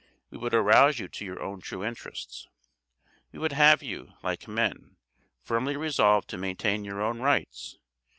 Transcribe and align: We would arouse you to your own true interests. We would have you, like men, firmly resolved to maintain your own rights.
We 0.31 0.37
would 0.39 0.55
arouse 0.55 0.97
you 0.97 1.07
to 1.09 1.23
your 1.25 1.43
own 1.43 1.61
true 1.61 1.83
interests. 1.85 2.47
We 3.31 3.37
would 3.37 3.51
have 3.51 3.83
you, 3.83 4.13
like 4.23 4.47
men, 4.47 4.95
firmly 5.43 5.77
resolved 5.77 6.27
to 6.29 6.39
maintain 6.39 6.83
your 6.83 7.03
own 7.03 7.19
rights. 7.21 7.77